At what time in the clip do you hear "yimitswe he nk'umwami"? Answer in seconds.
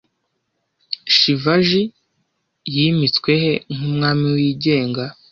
2.75-4.27